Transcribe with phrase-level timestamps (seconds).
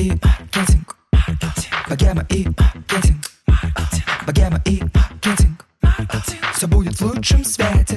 [0.00, 0.96] и маркетинг.
[1.88, 3.30] Богема и маркетинг.
[4.26, 5.66] Богема и маркетинг.
[6.54, 7.89] Все будет в лучшем свете.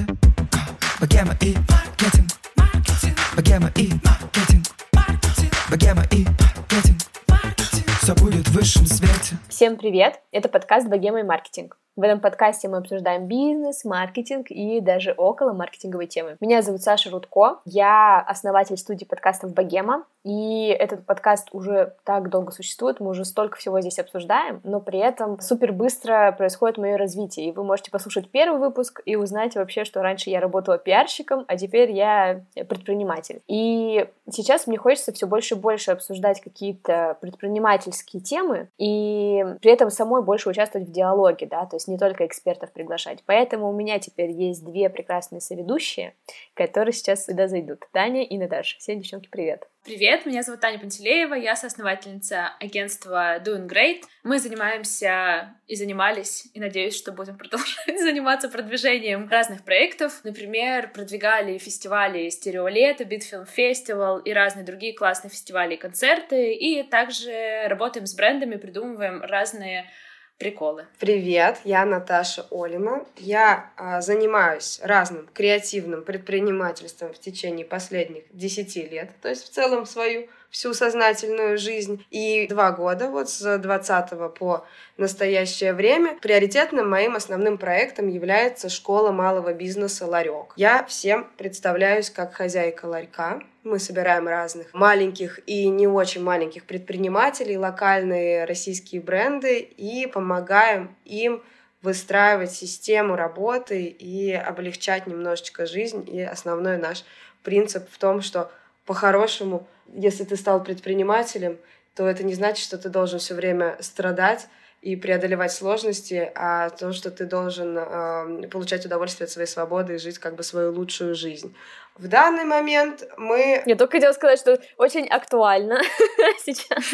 [9.64, 10.20] Всем привет!
[10.30, 11.78] Это подкаст «Богема и маркетинг».
[11.96, 16.36] В этом подкасте мы обсуждаем бизнес, маркетинг и даже около маркетинговой темы.
[16.40, 22.50] Меня зовут Саша Рудко, я основатель студии подкастов «Богема», и этот подкаст уже так долго
[22.50, 27.48] существует, мы уже столько всего здесь обсуждаем, но при этом супер быстро происходит мое развитие,
[27.48, 31.56] и вы можете послушать первый выпуск и узнать вообще, что раньше я работала пиарщиком, а
[31.56, 33.40] теперь я предприниматель.
[33.46, 39.90] И сейчас мне хочется все больше и больше обсуждать какие-то предпринимательские темы, и при этом
[39.90, 43.22] самой больше участвовать в диалоге, да, то есть не только экспертов приглашать.
[43.26, 46.14] Поэтому у меня теперь есть две прекрасные соведущие,
[46.54, 47.80] которые сейчас сюда зайдут.
[47.92, 48.78] Таня и Наташа.
[48.78, 49.73] Всем, девчонки, привет!
[49.84, 54.04] Привет, меня зовут Таня Пантелеева, я соосновательница агентства Doing Great.
[54.22, 60.24] Мы занимаемся и занимались, и надеюсь, что будем продолжать заниматься продвижением разных проектов.
[60.24, 66.54] Например, продвигали фестивали Стереолето, Битфилм Фестивал и разные другие классные фестивали и концерты.
[66.54, 69.90] И также работаем с брендами, придумываем разные
[70.38, 70.86] приколы.
[70.98, 73.04] Привет, я Наташа Олина.
[73.16, 79.86] Я а, занимаюсь разным креативным предпринимательством в течение последних 10 лет, то есть в целом
[79.86, 82.06] свою всю сознательную жизнь.
[82.12, 84.64] И два года, вот с 20 по
[84.96, 90.52] настоящее время, приоритетным моим основным проектом является школа малого бизнеса «Ларек».
[90.54, 93.40] Я всем представляюсь как хозяйка ларька.
[93.64, 101.42] Мы собираем разных маленьких и не очень маленьких предпринимателей, локальные российские бренды и помогаем им
[101.82, 106.08] выстраивать систему работы и облегчать немножечко жизнь.
[106.08, 107.04] И основной наш
[107.42, 108.52] принцип в том, что
[108.84, 111.58] по-хорошему если ты стал предпринимателем,
[111.94, 114.48] то это не значит, что ты должен все время страдать
[114.82, 119.98] и преодолевать сложности, а то, что ты должен э, получать удовольствие от своей свободы и
[119.98, 121.54] жить как бы свою лучшую жизнь.
[121.96, 123.62] В данный момент мы...
[123.64, 125.80] Я только хотела сказать, что очень актуально
[126.44, 126.84] сейчас.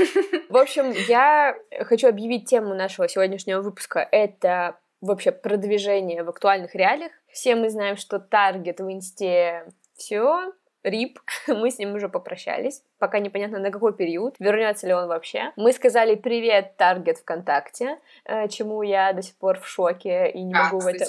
[0.48, 4.06] В общем, я хочу объявить тему нашего сегодняшнего выпуска.
[4.12, 7.12] Это вообще продвижение в актуальных реалиях.
[7.32, 9.64] Все мы знаем, что таргет в инсте
[9.96, 10.52] все,
[10.82, 15.52] рип, мы с ним уже попрощались пока непонятно на какой период, вернется ли он вообще.
[15.56, 20.54] Мы сказали привет, таргет ВКонтакте, э, чему я до сих пор в шоке и не
[20.54, 21.06] а, могу в это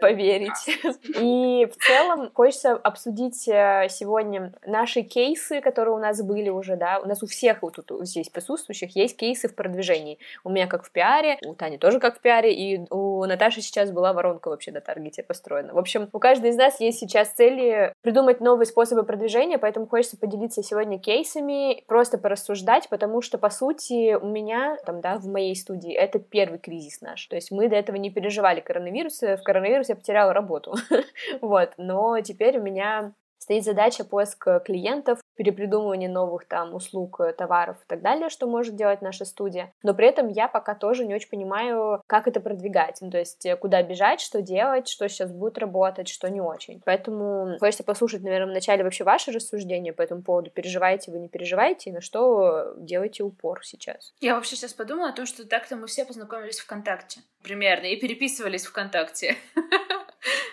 [0.00, 0.50] поверить.
[0.82, 0.88] А.
[1.20, 6.98] И в целом хочется обсудить э, сегодня наши кейсы, которые у нас были уже, да,
[6.98, 10.18] у нас у всех вот тут здесь присутствующих есть кейсы в продвижении.
[10.42, 13.90] У меня как в пиаре, у Тани тоже как в пиаре, и у Наташи сейчас
[13.90, 15.74] была воронка вообще на таргете построена.
[15.74, 20.16] В общем, у каждой из нас есть сейчас цели придумать новые способы продвижения, поэтому хочется
[20.16, 25.26] поделиться сегодня кейсом кейсами, просто порассуждать, потому что, по сути, у меня, там, да, в
[25.26, 27.26] моей студии, это первый кризис наш.
[27.26, 30.74] То есть мы до этого не переживали коронавирус, в коронавирус я потеряла работу.
[31.40, 33.12] вот, но теперь у меня
[33.44, 38.74] стоит задача поиска клиентов, перепридумывания новых там услуг, э, товаров и так далее, что может
[38.74, 39.70] делать наша студия.
[39.82, 42.98] Но при этом я пока тоже не очень понимаю, как это продвигать.
[43.02, 46.80] Ну, то есть э, куда бежать, что делать, что сейчас будет работать, что не очень.
[46.86, 50.50] Поэтому хочется послушать, наверное, вначале вообще ваши рассуждения по этому поводу.
[50.50, 54.14] Переживаете вы, не переживаете, и на что делаете упор сейчас?
[54.20, 57.20] Я вообще сейчас подумала о том, что так-то мы все познакомились ВКонтакте.
[57.42, 57.84] Примерно.
[57.86, 59.36] И переписывались ВКонтакте.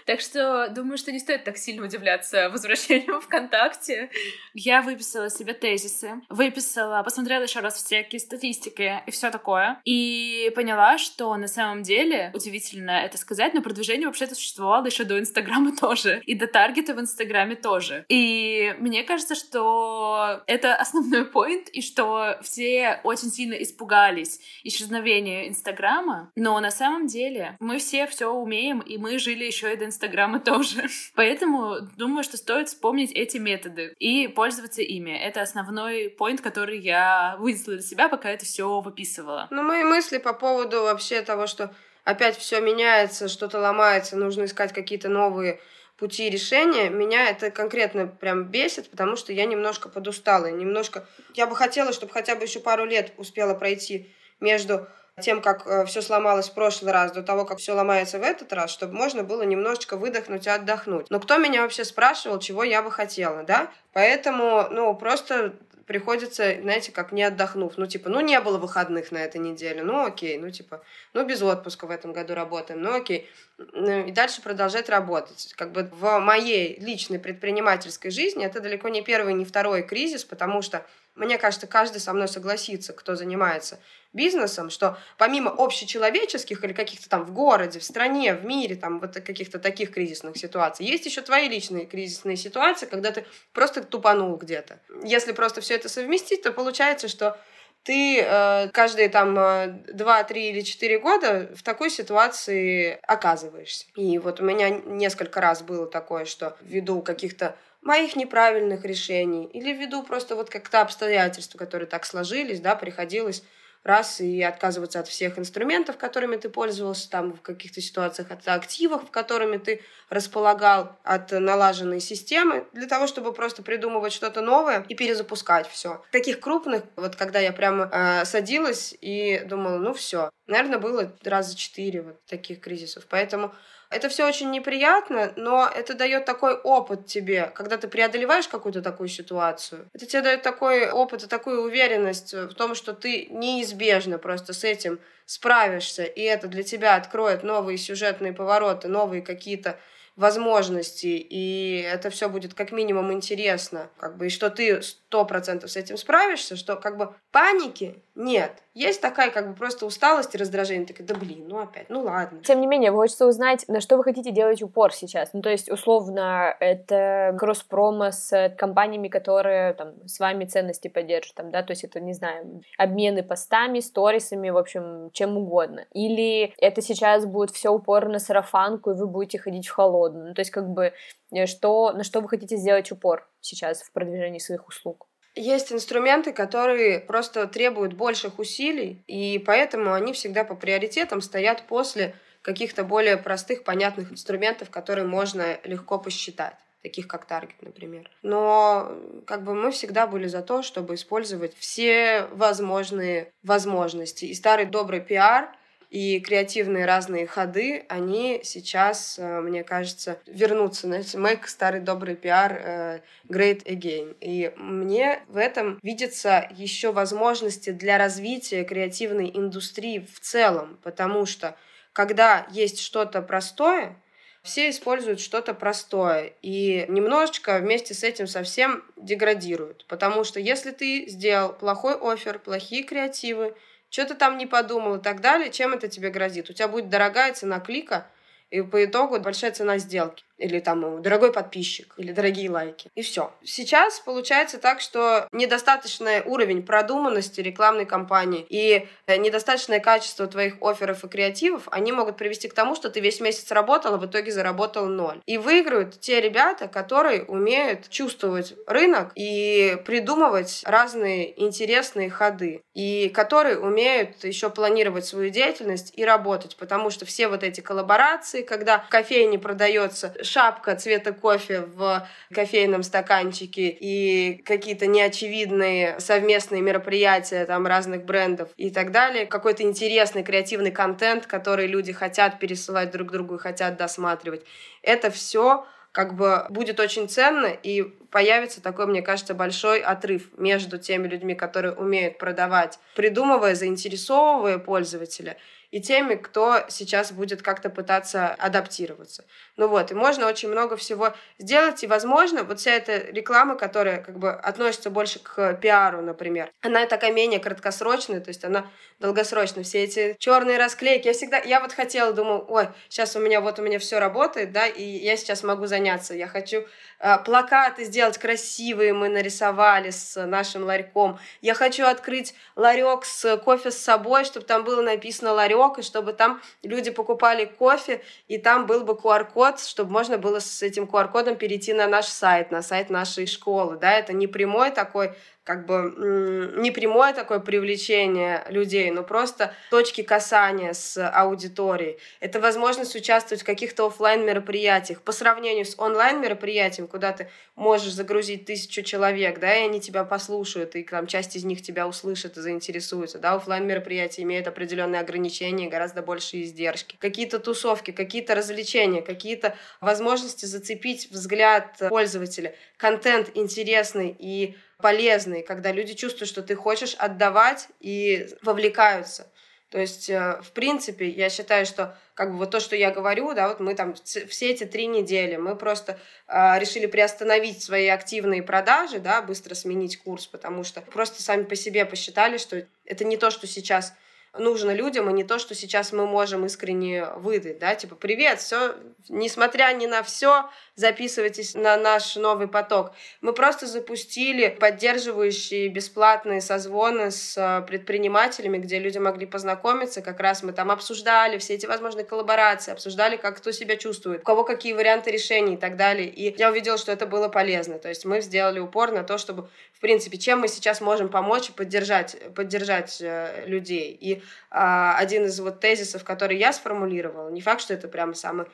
[0.06, 4.10] Так что думаю, что не стоит так сильно удивляться возвращению ВКонтакте.
[4.54, 9.82] Я выписала себе тезисы, выписала, посмотрела еще раз всякие статистики и все такое.
[9.86, 15.20] И поняла, что на самом деле, удивительно это сказать, но продвижение вообще-то существовало еще до
[15.20, 16.22] Инстаграма тоже.
[16.26, 18.06] И до таргета в Инстаграме тоже.
[18.10, 26.32] И мне кажется, что это основной поинт, и что все очень сильно испугались исчезновения Инстаграма,
[26.36, 30.01] но на самом деле мы все все умеем, и мы жили еще и до Инстаграма
[30.40, 30.84] тоже.
[31.16, 35.12] Поэтому думаю, что стоит вспомнить эти методы и пользоваться ими.
[35.12, 39.48] Это основной поинт, который я вынесла для себя, пока это все выписывала.
[39.52, 44.74] Ну, мои мысли по поводу вообще того, что опять все меняется, что-то ломается, нужно искать
[44.74, 45.60] какие-то новые
[45.98, 51.06] пути решения, меня это конкретно прям бесит, потому что я немножко подустала, немножко...
[51.36, 54.88] Я бы хотела, чтобы хотя бы еще пару лет успела пройти между
[55.22, 58.52] тем, как э, все сломалось в прошлый раз, до того, как все ломается в этот
[58.52, 61.10] раз, чтобы можно было немножечко выдохнуть и отдохнуть.
[61.10, 63.72] Но кто меня вообще спрашивал, чего я бы хотела, да?
[63.94, 65.54] Поэтому, ну, просто
[65.92, 67.74] приходится, знаете, как не отдохнув.
[67.78, 70.82] Ну, типа, ну, не было выходных на этой неделе, ну, окей, ну, типа,
[71.14, 73.30] ну, без отпуска в этом году работаем, ну, окей.
[73.58, 75.54] Ну, и дальше продолжать работать.
[75.58, 80.62] Как бы в моей личной предпринимательской жизни это далеко не первый, не второй кризис, потому
[80.62, 80.86] что
[81.16, 83.80] мне кажется, каждый со мной согласится, кто занимается
[84.14, 89.14] бизнесом, что помимо общечеловеческих или каких-то там в городе, в стране, в мире, там вот
[89.14, 94.80] каких-то таких кризисных ситуаций, есть еще твои личные кризисные ситуации, когда ты просто тупанул где-то.
[95.04, 97.38] Если просто все это совместить, то получается, что
[97.84, 103.86] ты э, каждые там э, два, три или четыре года в такой ситуации оказываешься.
[103.96, 109.74] И вот у меня несколько раз было такое, что ввиду каких-то моих неправильных решений или
[109.74, 113.44] ввиду просто вот как-то обстоятельств, которые так сложились, да, приходилось
[113.84, 119.10] раз и отказываться от всех инструментов, которыми ты пользовался там в каких-то ситуациях, от активов,
[119.10, 125.68] которыми ты располагал, от налаженной системы, для того, чтобы просто придумывать что-то новое и перезапускать
[125.68, 126.04] все.
[126.12, 131.58] Таких крупных, вот когда я прямо э, садилась и думала, ну все, наверное, было раза
[131.58, 133.08] четыре вот таких кризисов.
[133.10, 133.52] Поэтому
[133.92, 139.10] это все очень неприятно, но это дает такой опыт тебе, когда ты преодолеваешь какую-то такую
[139.10, 139.90] ситуацию.
[139.94, 144.64] Это тебе дает такой опыт и такую уверенность в том, что ты неизбежно просто с
[144.64, 149.78] этим справишься, и это для тебя откроет новые сюжетные повороты, новые какие-то
[150.16, 155.72] возможности, и это все будет как минимум интересно, как бы, и что ты сто процентов
[155.72, 158.52] с этим справишься, что как бы паники нет.
[158.74, 160.88] Есть такая как бы просто усталость и раздражение.
[160.88, 162.42] Такая, да блин, ну опять, ну ладно.
[162.42, 165.34] Тем не менее, хочется узнать, на что вы хотите делать упор сейчас.
[165.34, 171.52] Ну, то есть, условно, это кросс-промо с компаниями, которые там с вами ценности поддерживают, там,
[171.52, 175.86] да, то есть это, не знаю, обмены постами, сторисами, в общем, чем угодно.
[175.94, 180.30] Или это сейчас будет все упор на сарафанку, и вы будете ходить в холодную.
[180.30, 180.94] Ну, то есть, как бы,
[181.34, 185.08] э, что, на что вы хотите сделать упор сейчас в продвижении своих услуг?
[185.36, 192.16] Есть инструменты, которые просто требуют больших усилий, и поэтому они всегда по приоритетам стоят после
[192.42, 198.10] каких-то более простых, понятных инструментов, которые можно легко посчитать таких как Target, например.
[198.24, 198.92] Но
[199.26, 204.26] как бы мы всегда были за то, чтобы использовать все возможные возможности.
[204.26, 205.50] И старый добрый пиар
[205.92, 210.88] и креативные разные ходы, они сейчас, э, мне кажется, вернутся.
[210.88, 214.16] Знаете, make старый добрый пиар э, great again.
[214.22, 221.58] И мне в этом видятся еще возможности для развития креативной индустрии в целом, потому что
[221.92, 224.02] когда есть что-то простое,
[224.44, 229.86] все используют что-то простое и немножечко вместе с этим совсем деградируют.
[229.90, 233.56] Потому что если ты сделал плохой офер, плохие креативы,
[233.92, 236.50] что ты там не подумал и так далее, чем это тебе грозит?
[236.50, 238.08] У тебя будет дорогая цена клика,
[238.50, 242.90] и по итогу большая цена сделки или там э, дорогой подписчик, или дорогие лайки.
[242.96, 243.32] И все.
[243.44, 251.04] Сейчас получается так, что недостаточный уровень продуманности рекламной кампании и э, недостаточное качество твоих офферов
[251.04, 254.32] и креативов, они могут привести к тому, что ты весь месяц работал, а в итоге
[254.32, 255.22] заработал ноль.
[255.26, 263.60] И выиграют те ребята, которые умеют чувствовать рынок и придумывать разные интересные ходы, и которые
[263.60, 268.90] умеют еще планировать свою деятельность и работать, потому что все вот эти коллаборации, когда в
[268.90, 278.06] кофейне продается шапка цвета кофе в кофейном стаканчике и какие-то неочевидные совместные мероприятия там разных
[278.06, 279.26] брендов и так далее.
[279.26, 284.44] Какой-то интересный креативный контент, который люди хотят пересылать друг другу и хотят досматривать.
[284.82, 290.78] Это все как бы будет очень ценно, и появится такой, мне кажется, большой отрыв между
[290.78, 295.36] теми людьми, которые умеют продавать, придумывая, заинтересовывая пользователя,
[295.72, 299.26] и теми, кто сейчас будет как-то пытаться адаптироваться.
[299.58, 304.02] Ну вот, и можно очень много всего сделать, и, возможно, вот вся эта реклама, которая
[304.02, 308.68] как бы относится больше к пиару, например, она такая менее краткосрочная, то есть она
[309.00, 309.64] долгосрочная.
[309.64, 313.60] Все эти черные расклейки, я всегда, я вот хотела, думаю, ой, сейчас у меня вот
[313.60, 316.66] у меня все работает, да, и я сейчас могу заняться, я хочу
[317.00, 323.72] э, плакаты сделать красивые, мы нарисовали с нашим ларьком, я хочу открыть ларек с кофе
[323.72, 328.38] с собой, чтобы там было написано ларек, ларек, и чтобы там люди покупали кофе, и
[328.38, 332.62] там был бы QR-код, чтобы можно было с этим QR-кодом перейти на наш сайт, на
[332.62, 333.78] сайт нашей школы.
[333.78, 335.14] Да, это не прямой такой
[335.44, 341.98] как бы не прямое такое привлечение людей, но просто точки касания с аудиторией.
[342.20, 347.94] Это возможность участвовать в каких-то офлайн мероприятиях по сравнению с онлайн мероприятием, куда ты можешь
[347.94, 352.38] загрузить тысячу человек, да, и они тебя послушают, и там часть из них тебя услышит
[352.38, 356.98] и заинтересуется, да, офлайн мероприятия имеют определенные ограничения, гораздо большие издержки.
[357.00, 365.94] Какие-то тусовки, какие-то развлечения, какие-то возможности зацепить взгляд пользователя, контент интересный и полезный, когда люди
[365.94, 369.32] чувствуют, что ты хочешь отдавать и вовлекаются.
[369.72, 373.34] То есть, э, в принципе, я считаю, что как бы вот то, что я говорю,
[373.34, 375.98] да, вот мы там все эти три недели, мы просто
[376.28, 381.56] э, решили приостановить свои активные продажи, да, быстро сменить курс, потому что просто сами по
[381.56, 383.94] себе посчитали, что это не то, что сейчас
[384.38, 388.76] нужно людям, и не то, что сейчас мы можем искренне выдать, да, типа, привет, все,
[389.10, 392.94] несмотря ни на все, записывайтесь на наш новый поток.
[393.20, 400.44] Мы просто запустили поддерживающие бесплатные созвоны с э, предпринимателями, где люди могли познакомиться, как раз
[400.44, 404.72] мы там обсуждали все эти возможные коллаборации, обсуждали, как кто себя чувствует, у кого какие
[404.74, 408.22] варианты решений и так далее, и я увидела, что это было полезно, то есть мы
[408.22, 412.98] сделали упор на то, чтобы, в принципе, чем мы сейчас можем помочь и поддержать, поддержать
[413.02, 417.88] э, людей, и а, один из вот тезисов, который я сформулировала, не факт, что это
[417.88, 418.48] прямо самая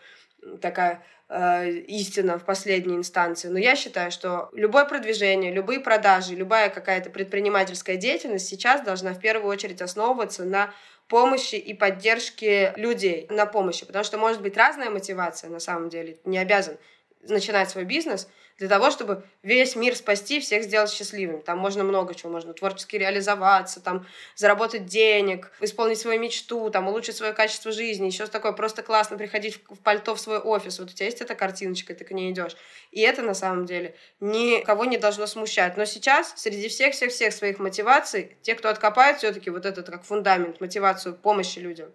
[0.61, 6.69] такая э, истина в последней инстанции, но я считаю, что любое продвижение, любые продажи, любая
[6.69, 10.73] какая-то предпринимательская деятельность сейчас должна в первую очередь основываться на
[11.07, 16.17] помощи и поддержке людей, на помощи, потому что может быть разная мотивация на самом деле,
[16.23, 16.77] не обязан
[17.23, 21.41] начинать свой бизнес– для того, чтобы весь мир спасти, всех сделать счастливыми.
[21.41, 27.15] Там можно много чего, можно творчески реализоваться, там заработать денег, исполнить свою мечту, там улучшить
[27.15, 30.79] свое качество жизни, еще такое просто классно приходить в пальто в свой офис.
[30.79, 32.55] Вот у тебя есть эта картиночка, ты к ней идешь.
[32.91, 35.77] И это на самом деле никого не должно смущать.
[35.77, 41.15] Но сейчас среди всех-всех-всех своих мотиваций, те, кто откопает все-таки вот этот как фундамент, мотивацию
[41.15, 41.91] помощи людям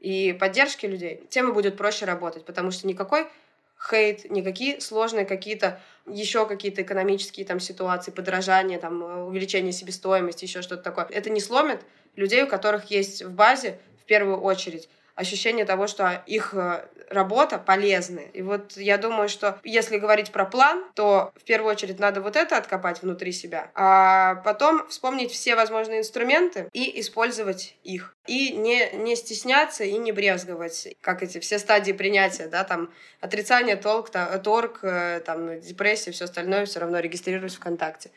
[0.00, 3.26] и поддержки людей, тем и будет проще работать, потому что никакой
[3.90, 10.62] хейт, никакие сложные какие-то еще какие-то экономические там ситуации, подорожание, там, э, увеличение себестоимости, еще
[10.62, 11.06] что-то такое.
[11.10, 11.80] Это не сломит
[12.16, 17.58] людей, у которых есть в базе в первую очередь ощущение того, что их э, работа
[17.58, 18.26] полезная.
[18.26, 22.36] И вот я думаю, что если говорить про план, то в первую очередь надо вот
[22.36, 28.16] это откопать внутри себя, а потом вспомнить все возможные инструменты и использовать их.
[28.26, 32.90] И не, не стесняться и не брезговать, как эти все стадии принятия, да, там
[33.20, 38.10] отрицание, толк, торг, э, там депрессия, все остальное, все равно регистрируюсь ВКонтакте.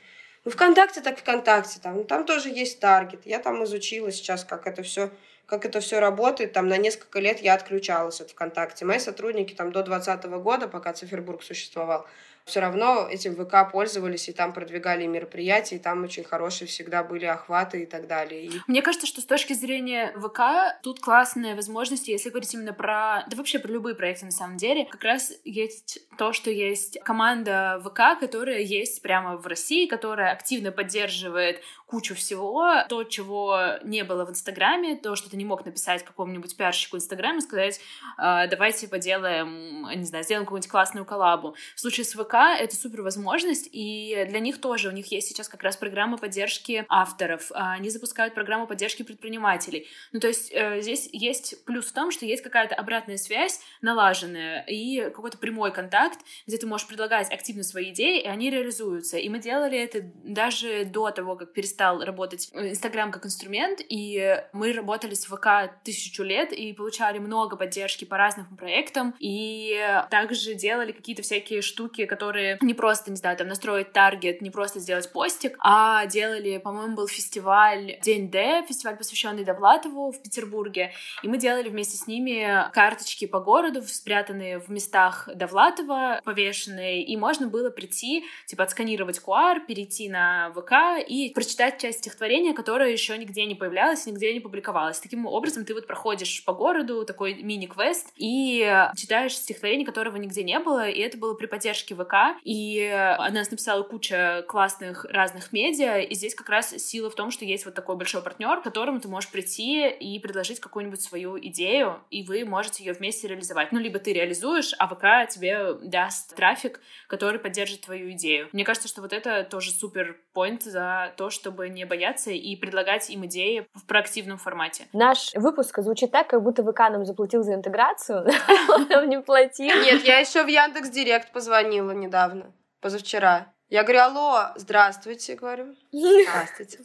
[0.45, 3.25] Ну, ВКонтакте так ВКонтакте, там, там тоже есть таргет.
[3.25, 5.09] Я там изучила сейчас, как это все
[5.45, 6.53] как это все работает.
[6.53, 8.85] Там на несколько лет я отключалась от ВКонтакте.
[8.85, 12.05] Мои сотрудники там до 2020 года, пока Цифербург существовал,
[12.45, 17.25] все равно этим ВК пользовались и там продвигали мероприятия, и там очень хорошие всегда были
[17.25, 18.45] охваты и так далее.
[18.45, 18.51] И...
[18.67, 23.25] Мне кажется, что с точки зрения ВК тут классные возможности, если говорить именно про...
[23.27, 24.85] Да вообще про любые проекты на самом деле.
[24.85, 30.71] Как раз есть то, что есть команда ВК, которая есть прямо в России, которая активно
[30.71, 36.03] поддерживает кучу всего, то, чего не было в Инстаграме, то, что ты не мог написать
[36.03, 37.79] какому-нибудь пиарщику Инстаграме, сказать,
[38.17, 41.55] «А, давайте поделаем, не знаю, сделаем какую-нибудь классную коллабу.
[41.75, 45.47] В случае с ВК это супер возможность, и для них тоже, у них есть сейчас
[45.47, 49.87] как раз программа поддержки авторов, а, они запускают программу поддержки предпринимателей.
[50.11, 54.65] Ну, то есть э, здесь есть плюс в том, что есть какая-то обратная связь налаженная
[54.67, 59.17] и какой-то прямой контакт, где ты можешь предлагать активно свои идеи, и они реализуются.
[59.17, 64.73] И мы делали это даже до того, как перестал работать Инстаграм как инструмент, и мы
[64.73, 70.91] работали с ВК тысячу лет и получали много поддержки по разным проектам, и также делали
[70.91, 75.11] какие-то всякие штуки, которые которые не просто, не знаю, там настроить таргет, не просто сделать
[75.11, 80.91] постик, а делали, по-моему, был фестиваль День Д, фестиваль, посвященный Довлатову в Петербурге,
[81.21, 87.15] и мы делали вместе с ними карточки по городу, спрятанные в местах Довлатова, повешенные, и
[87.15, 93.15] можно было прийти, типа, отсканировать QR, перейти на ВК и прочитать часть стихотворения, которое еще
[93.19, 94.99] нигде не появлялось, нигде не публиковалось.
[94.99, 100.57] Таким образом, ты вот проходишь по городу, такой мини-квест, и читаешь стихотворение, которого нигде не
[100.57, 102.85] было, и это было при поддержке ВК, и
[103.17, 107.45] она нас написала куча классных разных медиа, и здесь как раз сила в том, что
[107.45, 111.99] есть вот такой большой партнер, к которому ты можешь прийти и предложить какую-нибудь свою идею,
[112.09, 113.71] и вы можете ее вместе реализовать.
[113.71, 118.49] Ну, либо ты реализуешь, а ВК тебе даст трафик, который поддержит твою идею.
[118.51, 123.09] Мне кажется, что вот это тоже супер поинт за то, чтобы не бояться и предлагать
[123.09, 124.87] им идеи в проактивном формате.
[124.93, 128.25] Наш выпуск звучит так, как будто ВК нам заплатил за интеграцию,
[128.69, 129.75] он нам не платил.
[129.81, 133.53] Нет, я еще в Яндекс Директ позвонила недавно, позавчера.
[133.69, 135.75] Я говорю, алло, здравствуйте, говорю.
[135.91, 136.79] Здравствуйте.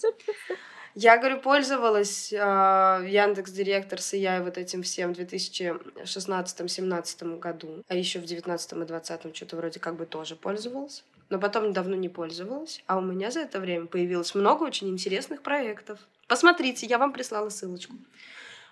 [0.96, 7.94] Я, говорю, пользовалась э, Яндекс Директорс и я вот этим всем в 2016-17 году, а
[7.94, 11.04] еще в 19 и 20 что-то вроде как бы тоже пользовалась.
[11.28, 15.42] Но потом давно не пользовалась, а у меня за это время появилось много очень интересных
[15.42, 16.00] проектов.
[16.26, 17.94] Посмотрите, я вам прислала ссылочку.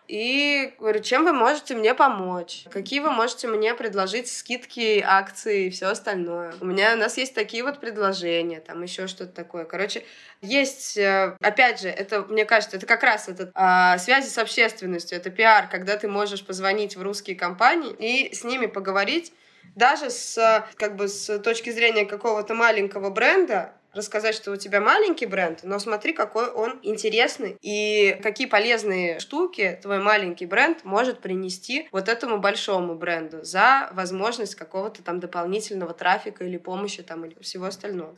[0.08, 2.64] И говорю, чем вы можете мне помочь?
[2.70, 6.54] Какие вы можете мне предложить скидки, акции и все остальное?
[6.60, 9.66] У меня, у нас есть такие вот предложения, там еще что-то такое.
[9.66, 10.04] Короче,
[10.40, 15.18] есть, э, опять же, это, мне кажется, это как раз этот а, связи с общественностью,
[15.18, 19.34] это пиар, когда ты можешь позвонить в русские компании и с ними поговорить,
[19.76, 25.26] даже с, как бы, с точки зрения какого-то маленького бренда, рассказать, что у тебя маленький
[25.26, 31.88] бренд, но смотри, какой он интересный и какие полезные штуки твой маленький бренд может принести
[31.92, 37.66] вот этому большому бренду за возможность какого-то там дополнительного трафика или помощи там или всего
[37.66, 38.14] остального.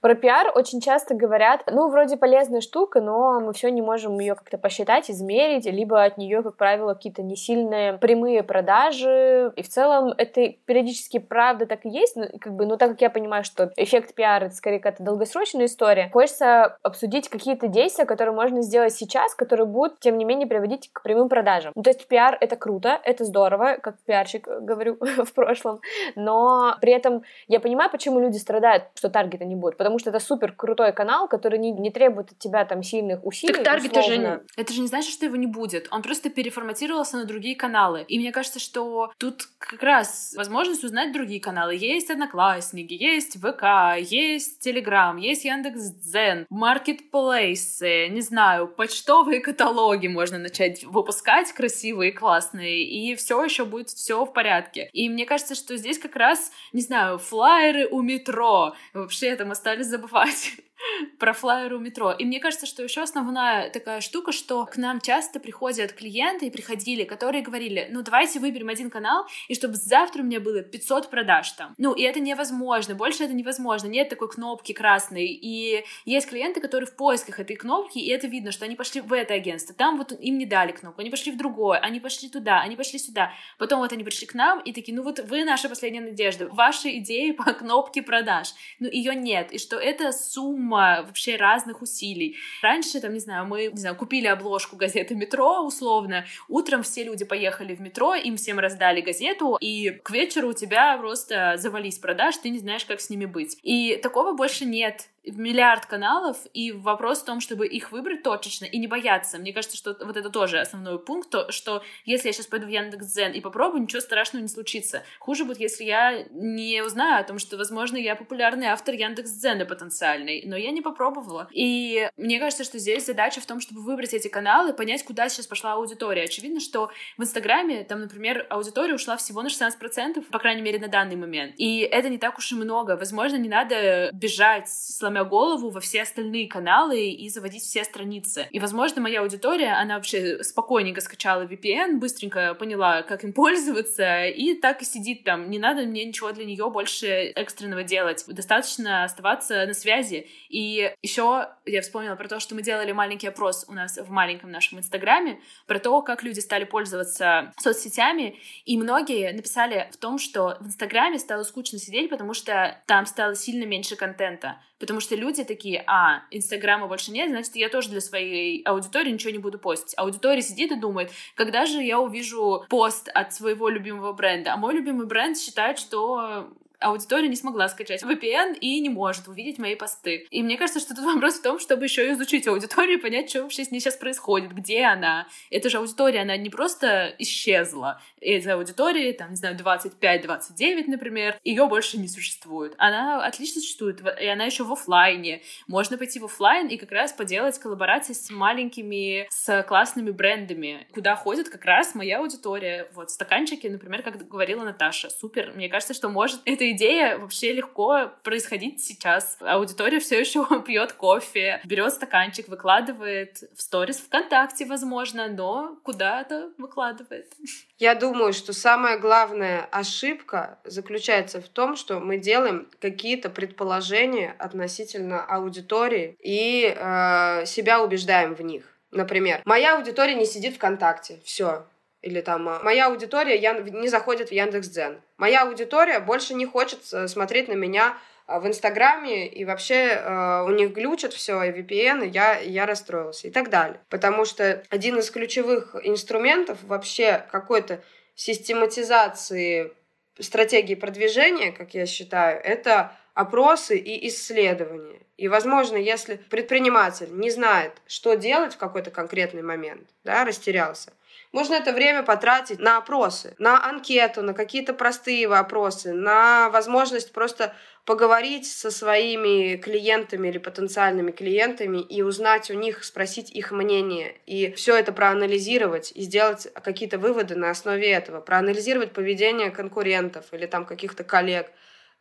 [0.00, 4.34] Про пиар очень часто говорят, ну, вроде полезная штука, но мы все не можем ее
[4.34, 9.52] как-то посчитать, измерить, либо от нее, как правило, какие-то не сильные прямые продажи.
[9.56, 13.00] И в целом это периодически правда так и есть, но, как бы, но так как
[13.00, 18.34] я понимаю, что эффект пиара это скорее какая-то долгосрочная история, хочется обсудить какие-то действия, которые
[18.34, 21.72] можно сделать сейчас, которые будут, тем не менее, приводить к прямым продажам.
[21.74, 25.80] Ну, то есть пиар это круто, это здорово, как пиарщик говорю в прошлом,
[26.14, 30.18] но при этом я понимаю, почему люди страдают, что таргета не будет, потому что это
[30.18, 33.54] супер крутой канал, который не, не требует от тебя там сильных усилий.
[33.54, 35.86] Так таргет тоже, это же не значит, что его не будет.
[35.92, 38.04] Он просто переформатировался на другие каналы.
[38.08, 41.76] И мне кажется, что тут как раз возможность узнать другие каналы.
[41.76, 50.82] Есть Одноклассники, есть ВК, есть Телеграм, есть Яндекс.Дзен, маркетплейсы, не знаю, почтовые каталоги можно начать
[50.82, 54.90] выпускать красивые, классные, и все еще будет все в порядке.
[54.92, 59.75] И мне кажется, что здесь как раз, не знаю, флайеры у метро вообще там остались
[59.84, 60.56] забывать
[61.18, 62.12] про флайеры у метро.
[62.12, 66.50] И мне кажется, что еще основная такая штука, что к нам часто приходят клиенты и
[66.50, 71.10] приходили, которые говорили, ну давайте выберем один канал, и чтобы завтра у меня было 500
[71.10, 71.74] продаж там.
[71.78, 75.26] Ну, и это невозможно, больше это невозможно, нет такой кнопки красной.
[75.26, 79.12] И есть клиенты, которые в поисках этой кнопки, и это видно, что они пошли в
[79.12, 82.60] это агентство, там вот им не дали кнопку, они пошли в другое, они пошли туда,
[82.60, 83.32] они пошли сюда.
[83.58, 86.96] Потом вот они пришли к нам и такие, ну вот вы наша последняя надежда, ваши
[86.98, 88.54] идеи по кнопке продаж.
[88.78, 92.36] Ну, ее нет, и что это сумма сумма вообще разных усилий.
[92.62, 97.24] Раньше, там, не знаю, мы, не знаю, купили обложку газеты «Метро», условно, утром все люди
[97.24, 102.36] поехали в метро, им всем раздали газету, и к вечеру у тебя просто завались продаж,
[102.36, 103.58] ты не знаешь, как с ними быть.
[103.62, 108.78] И такого больше нет миллиард каналов, и вопрос в том, чтобы их выбрать точечно и
[108.78, 109.38] не бояться.
[109.38, 112.70] Мне кажется, что вот это тоже основной пункт, то, что если я сейчас пойду в
[112.70, 115.02] Яндекс.Дзен и попробую, ничего страшного не случится.
[115.18, 120.44] Хуже будет, если я не узнаю о том, что, возможно, я популярный автор Яндекс.Дзена потенциальный,
[120.46, 121.48] но я не попробовала.
[121.52, 125.46] И мне кажется, что здесь задача в том, чтобы выбрать эти каналы, понять, куда сейчас
[125.46, 126.24] пошла аудитория.
[126.24, 130.88] Очевидно, что в Инстаграме, там, например, аудитория ушла всего на 16%, по крайней мере, на
[130.88, 131.54] данный момент.
[131.56, 132.96] И это не так уж и много.
[132.96, 138.46] Возможно, не надо бежать, сломя голову во все остальные каналы и заводить все страницы.
[138.50, 144.54] И, возможно, моя аудитория, она вообще спокойненько скачала VPN, быстренько поняла, как им пользоваться, и
[144.54, 145.50] так и сидит там.
[145.50, 148.24] Не надо мне ничего для нее больше экстренного делать.
[148.26, 150.28] Достаточно оставаться на связи.
[150.48, 154.50] И еще я вспомнила про то, что мы делали маленький опрос у нас в маленьком
[154.50, 160.56] нашем Инстаграме про то, как люди стали пользоваться соцсетями, и многие написали в том, что
[160.60, 164.60] в Инстаграме стало скучно сидеть, потому что там стало сильно меньше контента.
[164.78, 169.30] Потому что люди такие, а, Инстаграма больше нет, значит, я тоже для своей аудитории ничего
[169.30, 169.94] не буду постить.
[169.96, 174.52] Аудитория сидит и думает, когда же я увижу пост от своего любимого бренда?
[174.52, 176.50] А мой любимый бренд считает, что
[176.80, 180.26] аудитория не смогла скачать VPN и не может увидеть мои посты.
[180.30, 183.64] И мне кажется, что тут вопрос в том, чтобы еще изучить аудиторию понять, что вообще
[183.64, 185.26] с ней сейчас происходит, где она.
[185.50, 188.00] Это же аудитория, она не просто исчезла.
[188.20, 192.74] Этой аудитории, там, не знаю, 25-29, например, ее больше не существует.
[192.78, 195.42] Она отлично существует, и она еще в офлайне.
[195.66, 201.16] Можно пойти в офлайн и как раз поделать коллаборации с маленькими, с классными брендами, куда
[201.16, 202.88] ходит как раз моя аудитория.
[202.94, 205.52] Вот стаканчики, например, как говорила Наташа, супер.
[205.54, 209.36] Мне кажется, что может это идея вообще легко происходить сейчас.
[209.40, 217.32] Аудитория все еще пьет кофе, берет стаканчик, выкладывает в сторис ВКонтакте, возможно, но куда-то выкладывает.
[217.78, 225.24] Я думаю, что самая главная ошибка заключается в том, что мы делаем какие-то предположения относительно
[225.24, 228.64] аудитории и э, себя убеждаем в них.
[228.90, 231.20] Например, моя аудитория не сидит ВКонтакте.
[231.24, 231.66] Все,
[232.02, 235.00] или там а, моя аудитория я, не заходит в Яндекс.Дзен.
[235.16, 240.42] Моя аудитория больше не хочет э, смотреть на меня а, в Инстаграме, и вообще э,
[240.42, 243.80] у них глючит все, и VPN, и я, я расстроился, и так далее.
[243.88, 247.82] Потому что один из ключевых инструментов вообще какой-то
[248.14, 249.72] систематизации
[250.18, 255.00] стратегии продвижения, как я считаю, это опросы и исследования.
[255.16, 260.92] И, возможно, если предприниматель не знает, что делать в какой-то конкретный момент, да, растерялся,
[261.36, 267.54] можно это время потратить на опросы, на анкету, на какие-то простые вопросы, на возможность просто
[267.84, 274.50] поговорить со своими клиентами или потенциальными клиентами и узнать у них, спросить их мнение, и
[274.52, 280.64] все это проанализировать и сделать какие-то выводы на основе этого, проанализировать поведение конкурентов или там
[280.64, 281.50] каких-то коллег,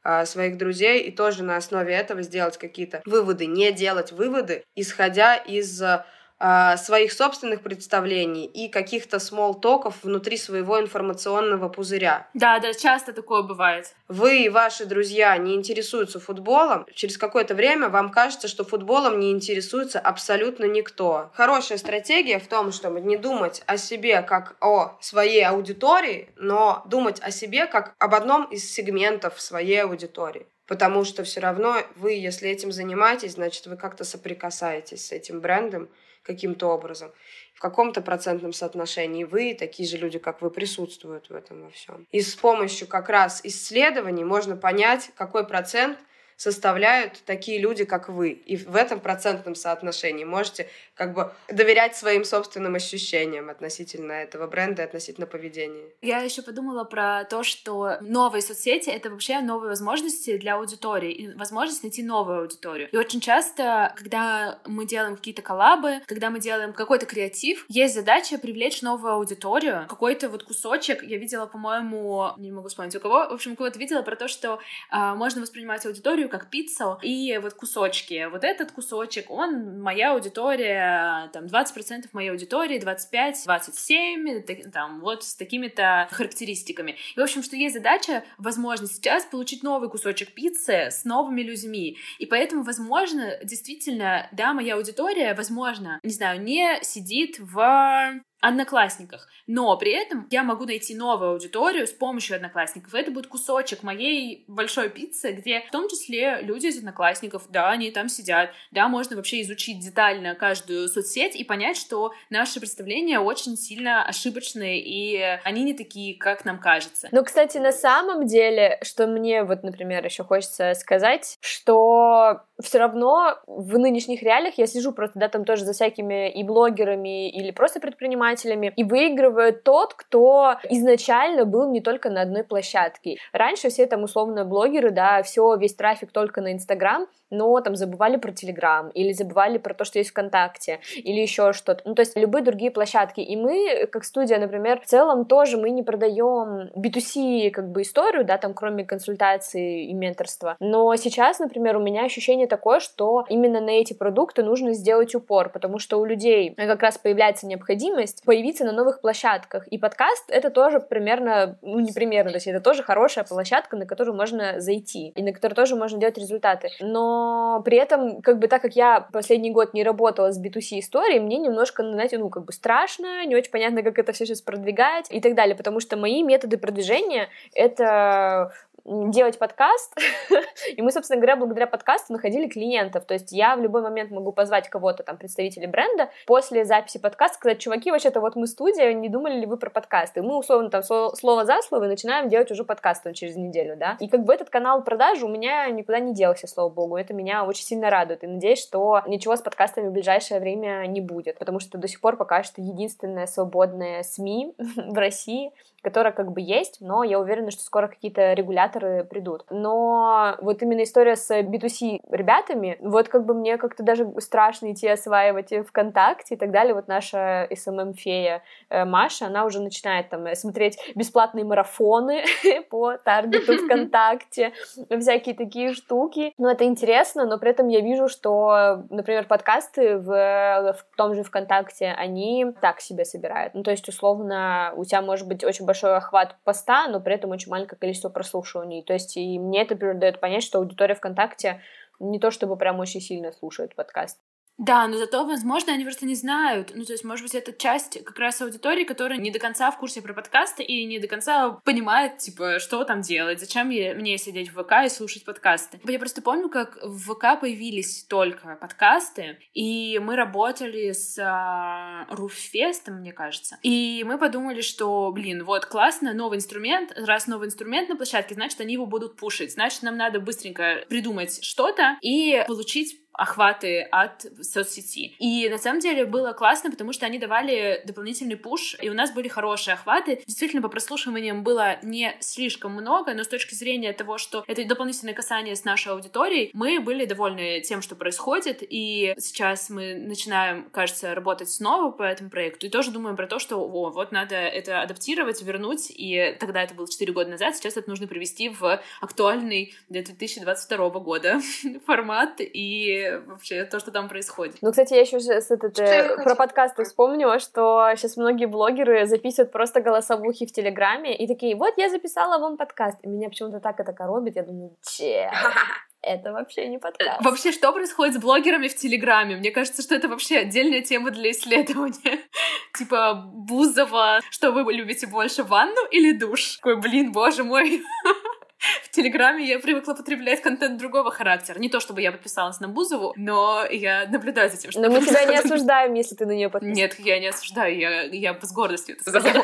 [0.02, 5.36] а, своих друзей и тоже на основе этого сделать какие-то выводы, не делать выводы, исходя
[5.36, 6.06] из а,
[6.40, 12.28] своих собственных представлений и каких-то смол-токов внутри своего информационного пузыря.
[12.34, 13.96] Да, да, часто такое бывает.
[14.08, 19.32] Вы и ваши друзья не интересуются футболом, через какое-то время вам кажется, что футболом не
[19.32, 21.32] интересуется абсолютно никто.
[21.34, 27.20] Хорошая стратегия в том, чтобы не думать о себе как о своей аудитории, но думать
[27.22, 30.48] о себе как об одном из сегментов своей аудитории.
[30.68, 35.90] Потому что все равно вы, если этим занимаетесь, значит, вы как-то соприкасаетесь с этим брендом,
[36.26, 37.12] каким-то образом.
[37.54, 42.06] В каком-то процентном соотношении вы, такие же люди, как вы, присутствуют в этом во всем.
[42.12, 45.98] И с помощью как раз исследований можно понять, какой процент–
[46.38, 48.32] составляют такие люди, как вы.
[48.32, 54.84] И в этом процентном соотношении можете как бы доверять своим собственным ощущениям относительно этого бренда
[54.84, 55.90] и относительно поведения.
[56.02, 61.34] Я еще подумала про то, что новые соцсети— это вообще новые возможности для аудитории и
[61.34, 62.90] возможность найти новую аудиторию.
[62.92, 68.38] И очень часто, когда мы делаем какие-то коллабы, когда мы делаем какой-то креатив, есть задача
[68.38, 71.04] привлечь новую аудиторию, какой-то вот кусочек.
[71.04, 74.60] Я видела, по-моему, не могу вспомнить у кого, в общем, кого-то видела про то, что
[74.92, 78.28] э, можно воспринимать аудиторию аудиторию как пиццу и вот кусочки.
[78.32, 85.36] Вот этот кусочек, он моя аудитория, там 20% моей аудитории, 25, 27, там вот с
[85.36, 86.96] такими-то характеристиками.
[87.16, 91.98] И, в общем, что есть задача, возможно, сейчас получить новый кусочек пиццы с новыми людьми.
[92.20, 99.28] И поэтому, возможно, действительно, да, моя аудитория, возможно, не знаю, не сидит в Одноклассниках.
[99.48, 102.94] Но при этом я могу найти новую аудиторию с помощью Одноклассников.
[102.94, 107.92] Это будет кусочек моей большой пиццы, где в том числе люди из Одноклассников, да, они
[107.92, 113.58] там сидят, да, можно вообще изучить детально каждую соцсеть и понять, что наши представления очень
[113.58, 117.10] сильно ошибочные, и они не такие, как нам кажется.
[117.12, 123.38] Ну, кстати, на самом деле, что мне вот, например, еще хочется сказать, что все равно
[123.48, 127.80] в нынешних реалиях я слежу просто, да, там тоже за всякими и блогерами, или просто
[127.80, 133.18] предпринимателями, и выигрывает тот, кто изначально был не только на одной площадке.
[133.32, 138.18] Раньше все там условно блогеры, да, все, весь трафик только на Инстаграм, но там забывали
[138.18, 141.82] про Телеграм, или забывали про то, что есть ВКонтакте, или еще что-то.
[141.86, 143.22] Ну, то есть любые другие площадки.
[143.22, 148.26] И мы, как студия, например, в целом тоже мы не продаем B2C как бы историю,
[148.26, 150.56] да, там кроме консультации и менторства.
[150.60, 155.50] Но сейчас, например, у меня ощущение такое, что именно на эти продукты нужно сделать упор,
[155.50, 159.68] потому что у людей как раз появляется необходимость появиться на новых площадках.
[159.68, 163.86] И подкаст— это тоже примерно, ну не примерно, то есть это тоже хорошая площадка, на
[163.86, 166.70] которую можно зайти, и на которой тоже можно делать результаты.
[166.80, 171.20] Но при этом, как бы так как я последний год не работала с B2C историей,
[171.20, 175.08] мне немножко, знаете, ну, как бы страшно, не очень понятно, как это все сейчас продвигать
[175.10, 178.52] и так далее, потому что мои методы продвижения— это
[178.86, 179.96] делать подкаст,
[180.76, 184.32] и мы, собственно говоря, благодаря подкасту находили клиентов, то есть я в любой момент могу
[184.32, 189.10] позвать кого-то, там, представителей бренда, после записи подкаста сказать, чуваки, вообще-то вот мы студия, не
[189.10, 190.20] думали ли вы про подкасты?
[190.20, 193.98] И мы, условно, там, слово за слово начинаем делать уже подкаст там, через неделю, да,
[194.00, 197.44] и как бы этот канал продажи у меня никуда не делся, слава богу, это меня
[197.44, 201.60] очень сильно радует, и надеюсь, что ничего с подкастами в ближайшее время не будет, потому
[201.60, 205.52] что до сих пор пока что единственная свободная СМИ в России,
[205.86, 209.46] которая как бы есть, но я уверена, что скоро какие-то регуляторы придут.
[209.50, 214.88] Но вот именно история с B2C ребятами, вот как бы мне как-то даже страшно идти
[214.88, 216.74] осваивать ВКонтакте и так далее.
[216.74, 222.26] Вот наша SMM-фея э, Маша, она уже начинает там смотреть бесплатные марафоны
[222.70, 224.52] по таргету ВКонтакте,
[225.00, 226.34] всякие такие штуки.
[226.38, 231.24] Ну, это интересно, но при этом я вижу, что, например, подкасты в, в том же
[231.24, 233.54] ВКонтакте, они так себе собирают.
[233.54, 237.16] Ну, то есть, условно, у тебя может быть очень большой большой охват поста, но при
[237.16, 238.65] этом очень маленькое количество прослушиваний.
[238.82, 241.62] То есть и мне это дает понять, что аудитория ВКонтакте
[242.00, 244.20] не то чтобы прям очень сильно слушает подкаст.
[244.58, 246.72] Да, но зато, возможно, они просто не знают.
[246.74, 249.78] Ну, то есть, может быть, это часть как раз аудитории, которая не до конца в
[249.78, 254.54] курсе про подкасты и не до конца понимает, типа, что там делать, зачем мне сидеть
[254.54, 255.80] в ВК и слушать подкасты.
[255.84, 263.00] Я просто помню, как в ВК появились только подкасты, и мы работали с а, Руфестом,
[263.00, 263.58] мне кажется.
[263.62, 268.62] И мы подумали, что, блин, вот классно, новый инструмент, раз новый инструмент на площадке, значит,
[268.62, 269.54] они его будут пушить.
[269.54, 275.16] Значит, нам надо быстренько придумать что-то и получить охваты от соцсети.
[275.20, 279.14] И на самом деле было классно, потому что они давали дополнительный пуш, и у нас
[279.14, 280.22] были хорошие охваты.
[280.26, 285.14] Действительно, по прослушиваниям было не слишком много, но с точки зрения того, что это дополнительное
[285.14, 291.16] касание с нашей аудиторией, мы были довольны тем, что происходит, и сейчас мы начинаем, кажется,
[291.16, 294.82] работать снова по этому проекту, и тоже думаем про то, что о, вот надо это
[294.82, 299.74] адаптировать, вернуть, и тогда это было 4 года назад, сейчас это нужно привести в актуальный
[299.90, 301.42] для 2022 года
[301.86, 304.58] формат, и вообще то, что там происходит.
[304.62, 309.52] Ну, кстати, я еще с этот, э, про подкасты вспомнила, что сейчас многие блогеры записывают
[309.52, 312.98] просто голосовухи в Телеграме и такие, вот я записала вам подкаст.
[313.04, 315.32] И меня почему-то так это коробит, я думаю, че?
[316.06, 317.24] это вообще не подкаст.
[317.24, 319.38] Вообще, что происходит с блогерами в Телеграме?
[319.38, 322.20] Мне кажется, что это вообще отдельная тема для исследования.
[322.78, 326.58] Типа Бузова, что вы любите больше, ванну или душ?
[326.58, 327.82] Такой, блин, боже мой.
[328.84, 331.60] в Телеграме я привыкла потреблять контент другого характера.
[331.60, 334.82] Не то, чтобы я подписалась на Бузову, но я наблюдаю за тем, что...
[334.82, 336.78] Но мы тебя не осуждаем, если ты на нее подписалась.
[336.78, 339.44] Нет, я не осуждаю, я, я с гордостью это сказала.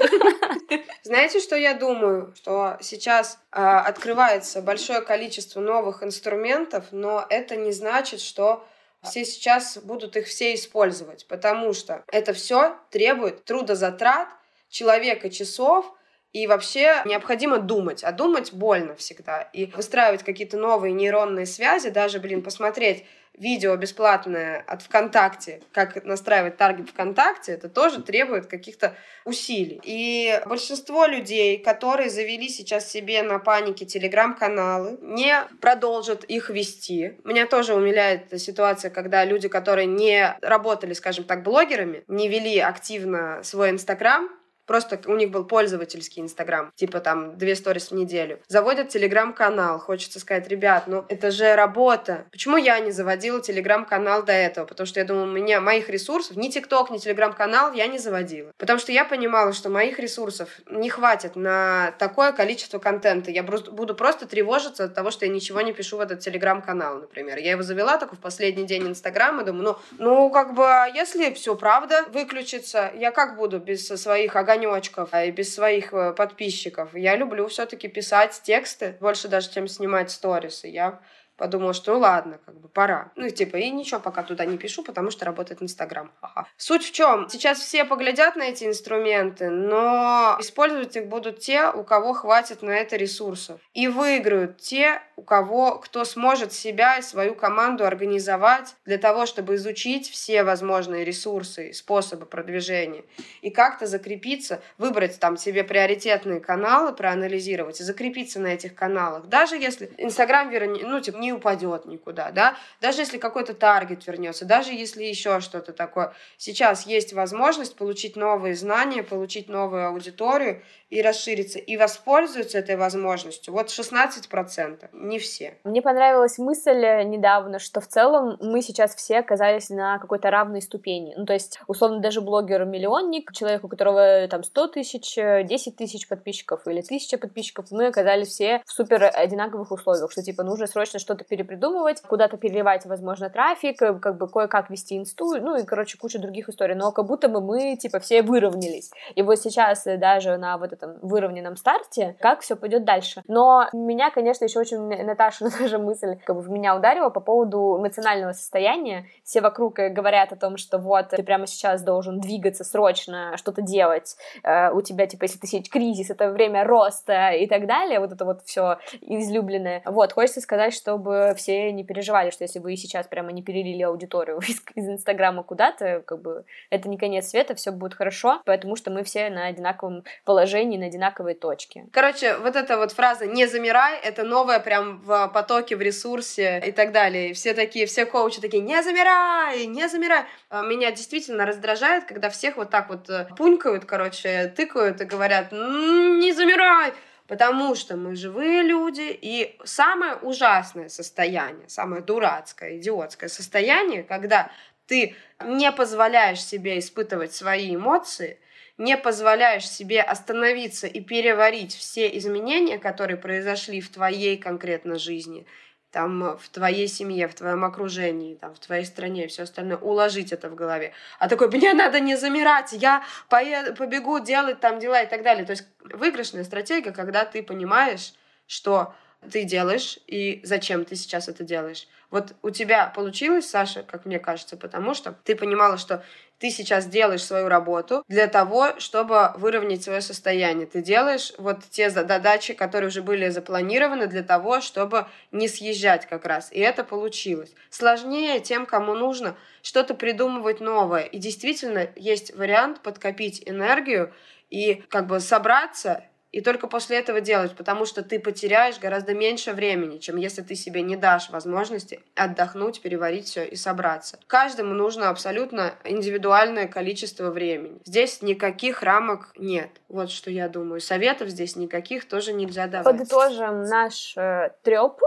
[1.03, 2.33] Знаете, что я думаю?
[2.35, 8.65] Что сейчас э, открывается большое количество новых инструментов, но это не значит, что
[9.03, 14.27] все сейчас будут их все использовать, потому что это все требует трудозатрат,
[14.69, 15.91] человека часов,
[16.33, 19.41] и вообще необходимо думать, а думать больно всегда.
[19.53, 23.05] И выстраивать какие-то новые нейронные связи, даже, блин, посмотреть
[23.37, 29.79] видео бесплатное от ВКонтакте, как настраивать таргет ВКонтакте, это тоже требует каких-то усилий.
[29.83, 37.19] И большинство людей, которые завели сейчас себе на панике телеграм-каналы, не продолжат их вести.
[37.23, 43.41] Меня тоже умиляет ситуация, когда люди, которые не работали, скажем так, блогерами, не вели активно
[43.43, 44.29] свой инстаграм,
[44.71, 48.39] Просто у них был пользовательский Инстаграм, типа там две сторис в неделю.
[48.47, 49.79] Заводят Телеграм-канал.
[49.79, 52.23] Хочется сказать, ребят, ну это же работа.
[52.31, 54.65] Почему я не заводила Телеграм-канал до этого?
[54.65, 58.53] Потому что я думала, у меня моих ресурсов, ни ТикТок, ни Телеграм-канал я не заводила.
[58.57, 63.29] Потому что я понимала, что моих ресурсов не хватит на такое количество контента.
[63.29, 67.39] Я буду просто тревожиться от того, что я ничего не пишу в этот Телеграм-канал, например.
[67.39, 71.33] Я его завела только в последний день Инстаграма, думаю, ну, ну как бы, а если
[71.33, 76.13] все правда выключится, я как буду без своих огонь огонечков а и без своих э,
[76.13, 76.95] подписчиков.
[76.95, 80.67] Я люблю все-таки писать тексты, больше даже, чем снимать сторисы.
[80.67, 80.99] Я
[81.41, 83.11] подумала, что ну ладно, как бы пора.
[83.15, 86.11] Ну типа, и ничего пока туда не пишу, потому что работает Инстаграм.
[86.21, 86.47] Ага.
[86.55, 87.29] Суть в чем?
[87.29, 92.69] Сейчас все поглядят на эти инструменты, но использовать их будут те, у кого хватит на
[92.69, 93.59] это ресурсов.
[93.73, 99.55] И выиграют те, у кого, кто сможет себя и свою команду организовать для того, чтобы
[99.55, 103.03] изучить все возможные ресурсы способы продвижения.
[103.41, 109.25] И как-то закрепиться, выбрать там себе приоритетные каналы, проанализировать и закрепиться на этих каналах.
[109.25, 114.71] Даже если Инстаграм, ну, типа, не упадет никуда, да, даже если какой-то таргет вернется, даже
[114.71, 116.13] если еще что-то такое.
[116.37, 123.53] Сейчас есть возможность получить новые знания, получить новую аудиторию и расшириться, и воспользуются этой возможностью.
[123.53, 125.57] Вот 16%, не все.
[125.63, 131.13] Мне понравилась мысль недавно, что в целом мы сейчас все оказались на какой-то равной ступени.
[131.15, 136.67] Ну, то есть, условно, даже блогер-миллионник, человек, у которого там 100 тысяч, 10 тысяч подписчиков
[136.67, 141.20] или 1000 подписчиков, мы оказались все в супер одинаковых условиях, что, типа, нужно срочно что-то
[141.29, 146.49] перепридумывать, куда-то переливать, возможно, трафик, как бы кое-как вести инсту, ну и, короче, куча других
[146.49, 146.75] историй.
[146.75, 148.91] Но как будто бы мы, типа, все выровнялись.
[149.15, 153.21] И вот сейчас даже на вот этом выровненном старте, как все пойдет дальше.
[153.27, 157.77] Но меня, конечно, еще очень Наташа тоже мысль как бы в меня ударила по поводу
[157.79, 159.05] эмоционального состояния.
[159.23, 164.15] Все вокруг говорят о том, что вот ты прямо сейчас должен двигаться срочно, что-то делать.
[164.43, 167.99] Э, у тебя, типа, если ты сидишь кризис, это время роста и так далее.
[167.99, 169.81] Вот это вот все излюбленное.
[169.85, 174.39] Вот, хочется сказать, чтобы все не переживали, что если вы сейчас прямо не перелили аудиторию
[174.47, 178.91] из, из Инстаграма куда-то, как бы это не конец света, все будет хорошо, потому что
[178.91, 181.85] мы все на одинаковом положении на одинаковые точки.
[181.91, 186.71] Короче, вот эта вот фраза «не замирай»— это новая прям в потоке, в ресурсе и
[186.71, 187.33] так далее.
[187.33, 190.25] Все такие, все коучи такие «не замирай, не замирай».
[190.49, 195.51] А, меня действительно раздражает, когда всех вот так вот э, пунькают, короче, тыкают и говорят
[195.51, 196.93] «не замирай».
[197.31, 204.51] Потому что мы живые люди, и самое ужасное состояние, самое дурацкое, идиотское состояние, когда
[204.85, 205.15] ты
[205.45, 208.37] не позволяешь себе испытывать свои эмоции,
[208.77, 215.45] не позволяешь себе остановиться и переварить все изменения, которые произошли в твоей конкретно жизни,
[215.91, 220.31] там, в твоей семье, в твоем окружении, там, в твоей стране и все остальное, уложить
[220.31, 220.93] это в голове.
[221.19, 225.45] А такой, мне надо не замирать, я поеду, побегу делать там дела и так далее.
[225.45, 228.13] То есть выигрышная стратегия, когда ты понимаешь,
[228.47, 228.93] что
[229.29, 231.87] ты делаешь и зачем ты сейчас это делаешь.
[232.09, 236.03] Вот у тебя получилось, Саша, как мне кажется, потому что ты понимала, что
[236.39, 240.65] ты сейчас делаешь свою работу для того, чтобы выровнять свое состояние.
[240.65, 246.25] Ты делаешь вот те задачи, которые уже были запланированы для того, чтобы не съезжать как
[246.25, 246.51] раз.
[246.51, 247.53] И это получилось.
[247.69, 251.03] Сложнее тем, кому нужно что-то придумывать новое.
[251.03, 254.11] И действительно есть вариант подкопить энергию
[254.49, 259.51] и как бы собраться и только после этого делать, потому что ты потеряешь гораздо меньше
[259.51, 264.19] времени, чем если ты себе не дашь возможности отдохнуть, переварить все и собраться.
[264.27, 267.79] Каждому нужно абсолютно индивидуальное количество времени.
[267.85, 269.69] Здесь никаких рамок нет.
[269.89, 270.79] Вот что я думаю.
[270.79, 272.85] Советов здесь никаких тоже нельзя давать.
[272.85, 274.99] Подытожим наш э, треп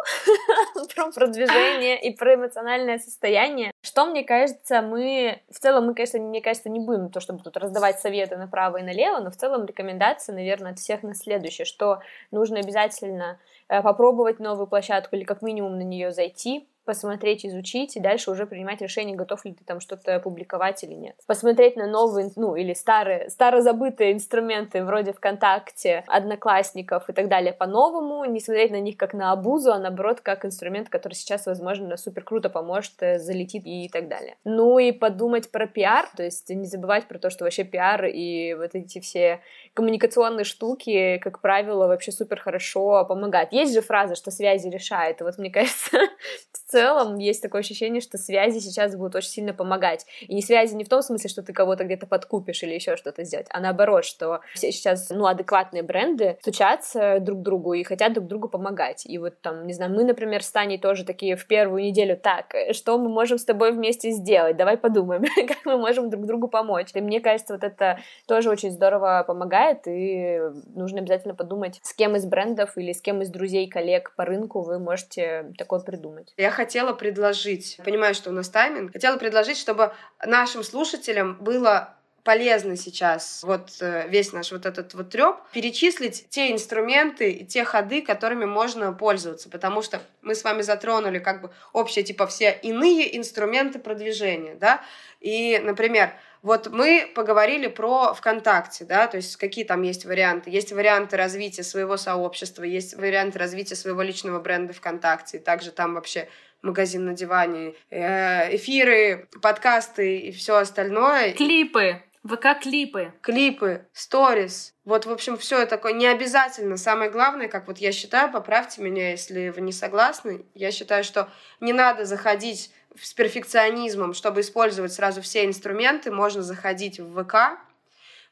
[0.94, 3.72] про продвижение и про эмоциональное состояние.
[3.82, 5.40] Что, мне кажется, мы...
[5.50, 8.82] В целом, мы, конечно, мне кажется, не будем то, чтобы тут раздавать советы направо и
[8.82, 12.00] налево, но в целом рекомендации, наверное, от всех нас следующее, что
[12.30, 18.00] нужно обязательно э, попробовать новую площадку или как минимум на нее зайти, посмотреть, изучить и
[18.00, 21.16] дальше уже принимать решение, готов ли ты там что-то публиковать или нет.
[21.26, 28.24] Посмотреть на новые, ну, или старые, старозабытые инструменты вроде ВКонтакте, Одноклассников и так далее по-новому,
[28.24, 32.22] не смотреть на них как на обузу, а наоборот, как инструмент, который сейчас, возможно, супер
[32.22, 34.36] круто поможет, э, залетит и так далее.
[34.44, 38.54] Ну и подумать про пиар, то есть не забывать про то, что вообще пиар и
[38.54, 39.40] вот эти все
[39.74, 43.52] коммуникационные штуки, как правило, вообще супер хорошо помогают.
[43.52, 45.98] Есть же фраза, что связи решают, и вот мне кажется,
[46.74, 50.06] целом есть такое ощущение, что связи сейчас будут очень сильно помогать.
[50.22, 53.46] И связи не в том смысле, что ты кого-то где-то подкупишь или еще что-то сделать,
[53.50, 58.26] а наоборот, что все сейчас, ну, адекватные бренды стучатся друг к другу и хотят друг
[58.26, 59.06] другу помогать.
[59.06, 62.54] И вот там, не знаю, мы, например, с Таней тоже такие в первую неделю, так,
[62.72, 64.56] что мы можем с тобой вместе сделать?
[64.56, 66.88] Давай подумаем, как мы можем друг другу помочь.
[66.94, 70.40] И мне кажется, вот это тоже очень здорово помогает, и
[70.74, 74.62] нужно обязательно подумать, с кем из брендов или с кем из друзей, коллег по рынку
[74.62, 76.34] вы можете такое придумать.
[76.36, 79.92] Я хотела предложить, понимаю, что у нас тайминг, хотела предложить, чтобы
[80.24, 86.52] нашим слушателям было полезно сейчас вот э, весь наш вот этот вот треп перечислить те
[86.52, 91.50] инструменты и те ходы, которыми можно пользоваться, потому что мы с вами затронули как бы
[91.74, 94.80] общие типа все иные инструменты продвижения, да,
[95.20, 100.50] и, например, вот мы поговорили про ВКонтакте, да, то есть какие там есть варианты.
[100.50, 105.38] Есть варианты развития своего сообщества, есть варианты развития своего личного бренда ВКонтакте.
[105.38, 106.28] Также там вообще
[106.64, 111.32] магазин на диване, э, эфиры, подкасты и все остальное.
[111.32, 112.02] Клипы.
[112.24, 113.12] ВК-клипы.
[113.20, 114.74] Клипы, сторис.
[114.86, 116.78] Вот, в общем, все такое не обязательно.
[116.78, 121.28] Самое главное, как вот я считаю, поправьте меня, если вы не согласны, я считаю, что
[121.60, 127.58] не надо заходить с перфекционизмом, чтобы использовать сразу все инструменты, можно заходить в ВК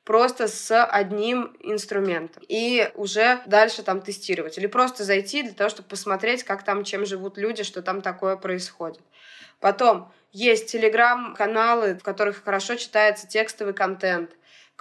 [0.05, 4.59] просто с одним инструментом и уже дальше там тестировать.
[4.59, 8.37] Или просто зайти для того, чтобы посмотреть, как там, чем живут люди, что там такое
[8.37, 9.03] происходит.
[9.61, 14.31] Потом есть телеграм-каналы, в которых хорошо читается текстовый контент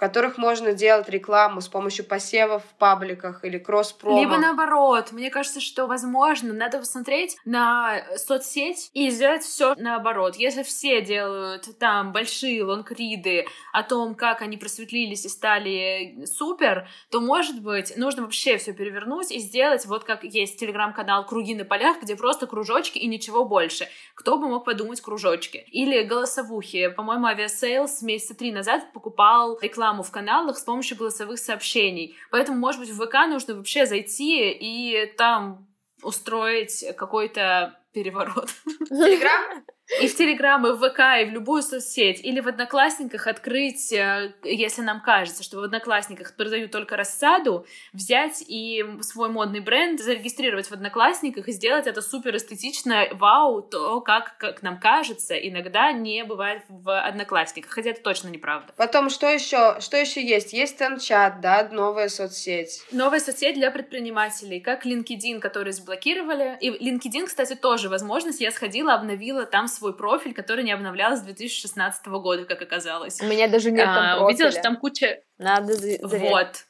[0.02, 4.18] которых можно делать рекламу с помощью посевов в пабликах или кросс-промо.
[4.18, 5.12] Либо наоборот.
[5.12, 10.34] Мне кажется, что, возможно, надо посмотреть на соцсеть и сделать все наоборот.
[10.34, 17.20] Если все делают там большие лонгриды о том, как они просветлились и стали супер, то,
[17.20, 22.02] может быть, нужно вообще все перевернуть и сделать вот как есть телеграм-канал «Круги на полях»,
[22.02, 23.86] где просто кружочки и ничего больше.
[24.16, 25.58] Кто бы мог подумать кружочки?
[25.70, 26.88] Или голосовухи.
[26.88, 32.16] По-моему, авиасейлс месяца три назад покупал рекламу рекламу в каналах с помощью голосовых сообщений.
[32.30, 35.68] Поэтому, может быть, в ВК нужно вообще зайти и там
[36.02, 38.50] устроить какой-то переворот.
[38.88, 39.64] Телеграм?
[40.00, 42.24] И в Телеграм, и в ВК, и в любую соцсеть.
[42.24, 48.42] Или в Одноклассниках открыть, э, если нам кажется, что в Одноклассниках продают только рассаду, взять
[48.46, 54.36] и свой модный бренд зарегистрировать в Одноклассниках и сделать это супер эстетично, вау, то, как,
[54.38, 57.72] как нам кажется, иногда не бывает в Одноклассниках.
[57.72, 58.72] Хотя это точно неправда.
[58.76, 59.80] Потом, что еще?
[59.80, 60.52] Что еще есть?
[60.52, 62.84] Есть Тенчат, да, новая соцсеть.
[62.92, 66.56] Новая соцсеть для предпринимателей, как LinkedIn, который заблокировали.
[66.60, 68.40] И LinkedIn, кстати, тоже возможность.
[68.40, 73.20] Я сходила, обновила там свой свой профиль, который не обновлялся с 2016 года, как оказалось.
[73.20, 74.24] У меня даже нет там а, профиля.
[74.26, 75.20] Увидела, что там куча...
[75.38, 76.64] Надо за- Вот.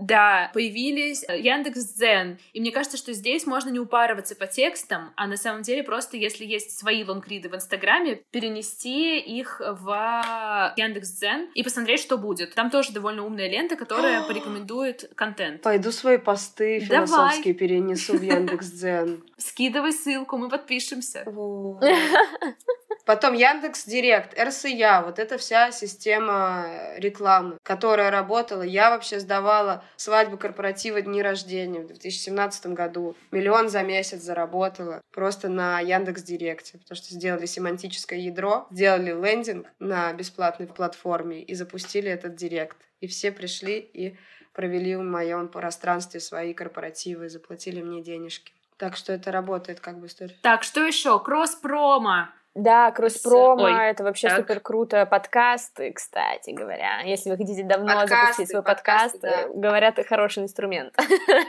[0.00, 2.38] Да, появились э, Яндекс Дзен.
[2.52, 6.16] И мне кажется, что здесь можно не упарываться по текстам, а на самом деле просто,
[6.16, 12.54] если есть свои лонгриды в Инстаграме, перенести их в Яндекс Дзен и посмотреть, что будет.
[12.54, 15.62] Там тоже довольно умная лента, которая порекомендует контент.
[15.62, 19.22] Пойду свои посты философские перенесу в Яндекс Дзен.
[19.36, 21.24] Скидывай ссылку, мы подпишемся.
[23.10, 28.62] Потом Яндекс Директ, РСЯ, вот эта вся система рекламы, которая работала.
[28.62, 33.16] Я вообще сдавала свадьбы, корпоративы, дни рождения в 2017 году.
[33.32, 39.66] Миллион за месяц заработала просто на Яндекс Директе, потому что сделали семантическое ядро, сделали лендинг
[39.80, 42.76] на бесплатной платформе и запустили этот Директ.
[43.00, 44.16] И все пришли и
[44.52, 48.52] провели в моем пространстве свои корпоративы, заплатили мне денежки.
[48.76, 50.36] Так что это работает как бы история.
[50.42, 51.18] Так, что еще?
[51.18, 52.28] Кросс-промо.
[52.60, 54.40] Да, кросс-промо, это вообще так.
[54.40, 55.06] супер круто.
[55.06, 57.00] Подкасты, кстати говоря.
[57.04, 59.46] Если вы хотите давно подкасты, запустить свой подкаст, да.
[59.54, 60.94] говорят, хороший инструмент.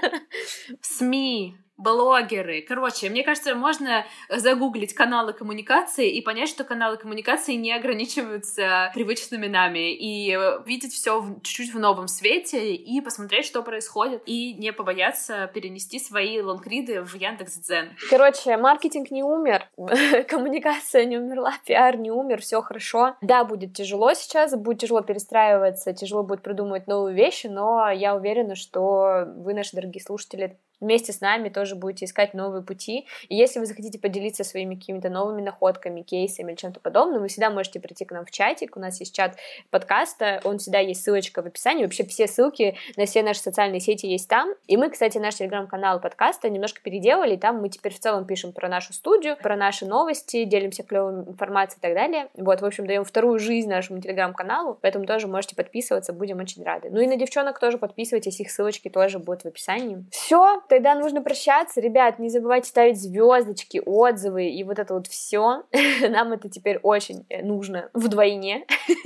[0.81, 2.61] СМИ, блогеры.
[2.61, 9.47] Короче, мне кажется, можно загуглить каналы коммуникации и понять, что каналы коммуникации не ограничиваются привычными
[9.47, 15.49] нами, и видеть все чуть-чуть в новом свете, и посмотреть, что происходит, и не побояться
[15.53, 17.89] перенести свои лонгриды в Яндекс.Дзен.
[18.09, 19.67] Короче, маркетинг не умер,
[20.27, 23.15] коммуникация не умерла, пиар не умер, все хорошо.
[23.21, 28.55] Да, будет тяжело сейчас, будет тяжело перестраиваться, тяжело будет придумывать новые вещи, но я уверена,
[28.55, 33.07] что вы, наши дорогие слушатели, вместе с нами тоже будете искать новые пути.
[33.29, 37.49] И если вы захотите поделиться своими какими-то новыми находками, кейсами или чем-то подобным, вы всегда
[37.49, 38.75] можете прийти к нам в чатик.
[38.75, 39.37] У нас есть чат
[39.69, 41.83] подкаста, он всегда есть ссылочка в описании.
[41.83, 44.53] Вообще все ссылки на все наши социальные сети есть там.
[44.67, 47.35] И мы, кстати, наш телеграм-канал подкаста немножко переделали.
[47.35, 51.79] Там мы теперь в целом пишем про нашу студию, про наши новости, делимся клевой информацией
[51.79, 52.27] и так далее.
[52.33, 56.89] Вот, в общем, даем вторую жизнь нашему телеграм-каналу, поэтому тоже можете подписываться, будем очень рады.
[56.89, 60.05] Ну и на девчонок тоже подписывайтесь, их ссылочки тоже будут в описании.
[60.11, 61.81] Все, тогда нужно прощаться.
[61.81, 65.63] Ребят, не забывайте ставить звездочки, отзывы и вот это вот все.
[66.09, 68.65] Нам это теперь очень э, нужно вдвойне.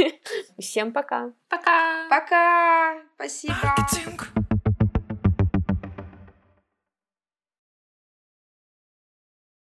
[0.59, 1.31] Всем пока.
[1.49, 2.07] Пока.
[2.07, 2.97] Пока.
[3.15, 3.55] Спасибо.